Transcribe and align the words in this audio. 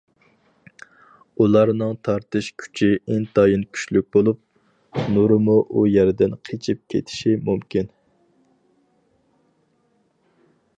ئۇلارنىڭ 1.43 1.91
تارتىش 2.07 2.49
كۈچى 2.63 2.89
ئىنتايىن 2.95 3.67
كۈچلۈك 3.77 4.07
بولۇپ، 4.17 5.05
نۇرىمۇ 5.19 5.59
ئۇ 5.69 5.85
يەردىن 5.99 6.35
قېچىپ 6.49 6.83
كېتىشى 6.95 7.37
مۇمكىن. 7.51 7.95